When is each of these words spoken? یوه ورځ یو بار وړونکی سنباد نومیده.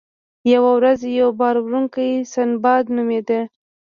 یوه 0.53 0.71
ورځ 0.77 0.99
یو 1.19 1.29
بار 1.39 1.55
وړونکی 1.63 2.09
سنباد 2.33 2.83
نومیده. 2.95 3.41